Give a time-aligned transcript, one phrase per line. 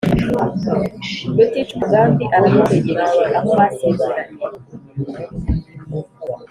[1.35, 4.45] rutica umugambi aramutegereje aho basezeranye